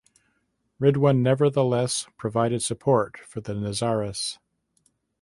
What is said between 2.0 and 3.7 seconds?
provided support for the